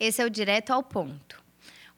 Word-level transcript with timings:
Esse 0.00 0.22
é 0.22 0.24
o 0.24 0.30
direto 0.30 0.70
ao 0.70 0.82
ponto. 0.82 1.44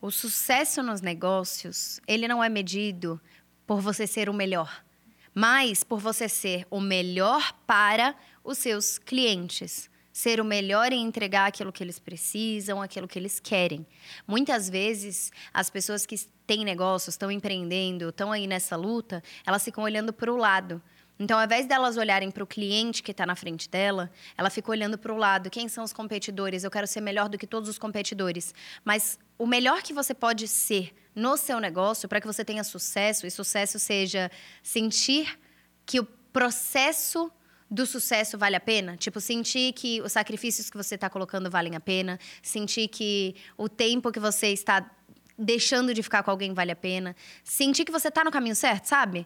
O 0.00 0.10
sucesso 0.10 0.82
nos 0.82 1.00
negócios, 1.00 2.00
ele 2.08 2.26
não 2.26 2.42
é 2.42 2.48
medido 2.48 3.20
por 3.64 3.80
você 3.80 4.08
ser 4.08 4.28
o 4.28 4.34
melhor, 4.34 4.84
mas 5.32 5.84
por 5.84 6.00
você 6.00 6.28
ser 6.28 6.66
o 6.68 6.80
melhor 6.80 7.52
para 7.64 8.16
os 8.42 8.58
seus 8.58 8.98
clientes. 8.98 9.88
Ser 10.12 10.40
o 10.40 10.44
melhor 10.44 10.92
em 10.92 11.00
entregar 11.00 11.46
aquilo 11.46 11.72
que 11.72 11.82
eles 11.82 11.98
precisam, 11.98 12.82
aquilo 12.82 13.08
que 13.08 13.18
eles 13.18 13.40
querem. 13.40 13.86
Muitas 14.26 14.68
vezes, 14.68 15.30
as 15.54 15.70
pessoas 15.70 16.04
que 16.04 16.16
têm 16.46 16.64
negócios, 16.64 17.14
estão 17.14 17.30
empreendendo, 17.30 18.10
estão 18.10 18.30
aí 18.30 18.46
nessa 18.46 18.76
luta, 18.76 19.22
elas 19.46 19.64
ficam 19.64 19.84
olhando 19.84 20.12
para 20.12 20.30
o 20.30 20.36
lado. 20.36 20.82
Então, 21.22 21.38
ao 21.38 21.44
invés 21.44 21.66
delas 21.66 21.96
olharem 21.96 22.32
para 22.32 22.42
o 22.42 22.46
cliente 22.46 23.00
que 23.00 23.12
está 23.12 23.24
na 23.24 23.36
frente 23.36 23.68
dela, 23.68 24.10
ela 24.36 24.50
fica 24.50 24.68
olhando 24.72 24.98
para 24.98 25.12
o 25.12 25.16
lado. 25.16 25.50
Quem 25.50 25.68
são 25.68 25.84
os 25.84 25.92
competidores? 25.92 26.64
Eu 26.64 26.70
quero 26.70 26.84
ser 26.84 27.00
melhor 27.00 27.28
do 27.28 27.38
que 27.38 27.46
todos 27.46 27.68
os 27.68 27.78
competidores. 27.78 28.52
Mas 28.84 29.20
o 29.38 29.46
melhor 29.46 29.82
que 29.82 29.92
você 29.92 30.14
pode 30.14 30.48
ser 30.48 30.92
no 31.14 31.36
seu 31.36 31.60
negócio, 31.60 32.08
para 32.08 32.20
que 32.20 32.26
você 32.26 32.44
tenha 32.44 32.64
sucesso, 32.64 33.24
e 33.24 33.30
sucesso 33.30 33.78
seja 33.78 34.32
sentir 34.64 35.38
que 35.86 36.00
o 36.00 36.04
processo 36.32 37.30
do 37.70 37.86
sucesso 37.86 38.36
vale 38.36 38.56
a 38.56 38.60
pena? 38.60 38.96
Tipo, 38.96 39.20
sentir 39.20 39.74
que 39.74 40.02
os 40.02 40.10
sacrifícios 40.10 40.68
que 40.68 40.76
você 40.76 40.96
está 40.96 41.08
colocando 41.08 41.48
valem 41.48 41.76
a 41.76 41.80
pena, 41.80 42.18
sentir 42.42 42.88
que 42.88 43.36
o 43.56 43.68
tempo 43.68 44.10
que 44.10 44.18
você 44.18 44.48
está 44.48 44.90
deixando 45.38 45.94
de 45.94 46.02
ficar 46.02 46.24
com 46.24 46.32
alguém 46.32 46.52
vale 46.52 46.72
a 46.72 46.76
pena, 46.76 47.14
sentir 47.44 47.84
que 47.84 47.92
você 47.92 48.08
está 48.08 48.24
no 48.24 48.32
caminho 48.32 48.56
certo, 48.56 48.86
sabe? 48.86 49.24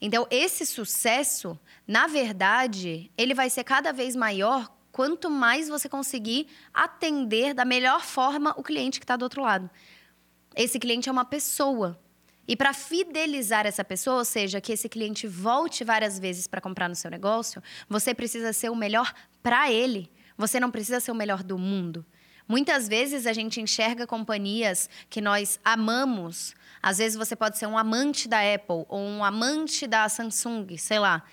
Então, 0.00 0.26
esse 0.30 0.66
sucesso, 0.66 1.58
na 1.86 2.06
verdade, 2.06 3.10
ele 3.16 3.34
vai 3.34 3.48
ser 3.48 3.64
cada 3.64 3.92
vez 3.92 4.14
maior 4.14 4.70
quanto 4.92 5.30
mais 5.30 5.68
você 5.68 5.88
conseguir 5.88 6.48
atender 6.72 7.54
da 7.54 7.64
melhor 7.64 8.02
forma 8.02 8.54
o 8.56 8.62
cliente 8.62 8.98
que 8.98 9.04
está 9.04 9.16
do 9.16 9.22
outro 9.22 9.42
lado. 9.42 9.70
Esse 10.54 10.78
cliente 10.78 11.08
é 11.08 11.12
uma 11.12 11.24
pessoa. 11.24 12.00
E 12.48 12.56
para 12.56 12.72
fidelizar 12.72 13.66
essa 13.66 13.84
pessoa, 13.84 14.18
ou 14.18 14.24
seja, 14.24 14.60
que 14.60 14.72
esse 14.72 14.88
cliente 14.88 15.26
volte 15.26 15.82
várias 15.82 16.18
vezes 16.18 16.46
para 16.46 16.60
comprar 16.60 16.88
no 16.88 16.94
seu 16.94 17.10
negócio, 17.10 17.62
você 17.88 18.14
precisa 18.14 18.52
ser 18.52 18.70
o 18.70 18.76
melhor 18.76 19.12
para 19.42 19.70
ele. 19.70 20.10
Você 20.38 20.60
não 20.60 20.70
precisa 20.70 21.00
ser 21.00 21.10
o 21.10 21.14
melhor 21.14 21.42
do 21.42 21.58
mundo. 21.58 22.06
Muitas 22.48 22.88
vezes 22.88 23.26
a 23.26 23.32
gente 23.32 23.60
enxerga 23.60 24.06
companhias 24.06 24.88
que 25.10 25.20
nós 25.20 25.58
amamos. 25.64 26.54
Às 26.82 26.98
vezes 26.98 27.16
você 27.16 27.34
pode 27.34 27.58
ser 27.58 27.66
um 27.66 27.76
amante 27.76 28.28
da 28.28 28.38
Apple 28.38 28.84
ou 28.88 29.00
um 29.00 29.24
amante 29.24 29.86
da 29.86 30.08
Samsung, 30.08 30.76
sei 30.78 30.98
lá. 30.98 31.24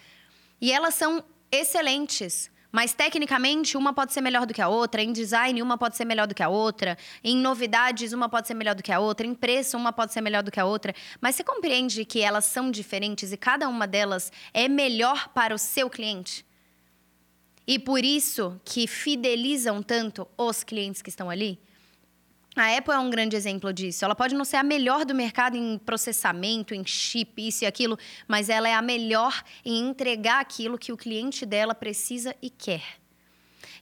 E 0.59 0.71
elas 0.71 0.95
são 0.95 1.23
excelentes. 1.51 2.51
Mas 2.71 2.91
tecnicamente, 2.91 3.77
uma 3.77 3.93
pode 3.93 4.13
ser 4.13 4.21
melhor 4.21 4.47
do 4.47 4.53
que 4.55 4.61
a 4.61 4.67
outra, 4.67 5.03
em 5.03 5.13
design, 5.13 5.61
uma 5.61 5.77
pode 5.77 5.95
ser 5.95 6.05
melhor 6.05 6.25
do 6.25 6.33
que 6.33 6.41
a 6.41 6.49
outra, 6.49 6.97
em 7.23 7.37
novidades, 7.37 8.13
uma 8.13 8.27
pode 8.27 8.47
ser 8.47 8.55
melhor 8.55 8.73
do 8.73 8.81
que 8.81 8.91
a 8.91 8.99
outra, 8.99 9.27
em 9.27 9.35
preço, 9.35 9.77
uma 9.77 9.93
pode 9.93 10.11
ser 10.11 10.21
melhor 10.21 10.41
do 10.41 10.49
que 10.49 10.59
a 10.59 10.65
outra. 10.65 10.95
Mas 11.21 11.35
você 11.35 11.43
compreende 11.43 12.03
que 12.03 12.21
elas 12.21 12.45
são 12.45 12.71
diferentes 12.71 13.31
e 13.31 13.37
cada 13.37 13.69
uma 13.69 13.85
delas 13.85 14.31
é 14.51 14.67
melhor 14.67 15.29
para 15.35 15.53
o 15.53 15.59
seu 15.59 15.87
cliente? 15.87 16.43
E 17.65 17.79
por 17.79 18.03
isso 18.03 18.59
que 18.65 18.87
fidelizam 18.87 19.81
tanto 19.81 20.27
os 20.37 20.63
clientes 20.63 21.01
que 21.01 21.09
estão 21.09 21.29
ali? 21.29 21.59
A 22.55 22.77
Apple 22.77 22.93
é 22.93 22.99
um 22.99 23.09
grande 23.09 23.35
exemplo 23.35 23.73
disso. 23.73 24.05
Ela 24.05 24.13
pode 24.13 24.35
não 24.35 24.45
ser 24.45 24.57
a 24.57 24.63
melhor 24.63 25.05
do 25.05 25.15
mercado 25.15 25.57
em 25.57 25.77
processamento, 25.79 26.75
em 26.75 26.85
chip, 26.85 27.47
isso 27.47 27.63
e 27.63 27.67
aquilo, 27.67 27.97
mas 28.27 28.47
ela 28.47 28.69
é 28.69 28.73
a 28.73 28.81
melhor 28.81 29.43
em 29.65 29.79
entregar 29.79 30.39
aquilo 30.39 30.77
que 30.77 30.91
o 30.91 30.97
cliente 30.97 31.45
dela 31.45 31.73
precisa 31.73 32.35
e 32.41 32.49
quer. 32.51 32.83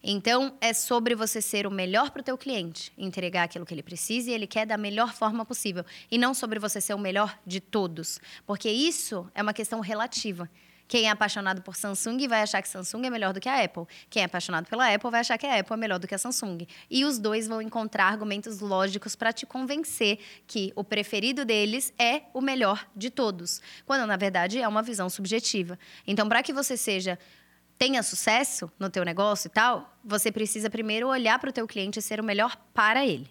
Então, 0.04 0.58
é 0.62 0.74
sobre 0.74 1.14
você 1.14 1.42
ser 1.42 1.68
o 1.68 1.72
melhor 1.72 2.12
para 2.12 2.22
o 2.22 2.24
teu 2.24 2.38
cliente, 2.38 2.92
entregar 2.98 3.44
aquilo 3.44 3.66
que 3.66 3.74
ele 3.74 3.84
precisa 3.84 4.32
e 4.32 4.34
ele 4.34 4.48
quer 4.48 4.66
da 4.66 4.78
melhor 4.78 5.14
forma 5.14 5.46
possível, 5.46 5.86
e 6.10 6.18
não 6.18 6.34
sobre 6.34 6.58
você 6.58 6.82
ser 6.82 6.96
o 6.96 7.00
melhor 7.00 7.38
de 7.46 7.60
todos, 7.60 8.20
porque 8.46 8.70
isso 8.70 9.30
é 9.36 9.44
uma 9.44 9.54
questão 9.54 9.80
relativa. 9.80 10.50
Quem 10.92 11.08
é 11.08 11.10
apaixonado 11.10 11.62
por 11.62 11.78
Samsung 11.78 12.28
vai 12.28 12.42
achar 12.42 12.62
que 12.62 12.68
Samsung 12.68 13.06
é 13.06 13.10
melhor 13.10 13.32
do 13.32 13.40
que 13.40 13.48
a 13.48 13.64
Apple. 13.64 13.86
Quem 14.10 14.24
é 14.24 14.26
apaixonado 14.26 14.68
pela 14.68 14.94
Apple 14.94 15.10
vai 15.10 15.22
achar 15.22 15.38
que 15.38 15.48
a 15.48 15.58
Apple 15.58 15.74
é 15.74 15.78
melhor 15.78 15.98
do 15.98 16.06
que 16.06 16.14
a 16.14 16.18
Samsung. 16.18 16.68
E 16.90 17.06
os 17.06 17.18
dois 17.18 17.48
vão 17.48 17.62
encontrar 17.62 18.08
argumentos 18.08 18.60
lógicos 18.60 19.16
para 19.16 19.32
te 19.32 19.46
convencer 19.46 20.20
que 20.46 20.74
o 20.76 20.84
preferido 20.84 21.46
deles 21.46 21.94
é 21.98 22.24
o 22.34 22.42
melhor 22.42 22.86
de 22.94 23.10
todos, 23.10 23.62
quando 23.86 24.06
na 24.06 24.18
verdade 24.18 24.60
é 24.60 24.68
uma 24.68 24.82
visão 24.82 25.10
subjetiva. 25.10 25.80
Então, 26.06 26.28
para 26.28 26.44
que 26.44 26.52
você 26.52 26.76
seja 26.76 27.18
tenha 27.78 28.04
sucesso 28.04 28.70
no 28.78 28.90
teu 28.90 29.06
negócio 29.06 29.48
e 29.48 29.50
tal, 29.50 29.98
você 30.04 30.30
precisa 30.30 30.70
primeiro 30.70 31.08
olhar 31.08 31.40
para 31.40 31.52
o 31.52 31.54
teu 31.54 31.66
cliente 31.66 32.00
e 32.00 32.02
ser 32.02 32.20
o 32.20 32.24
melhor 32.24 32.58
para 32.74 33.06
ele. 33.06 33.30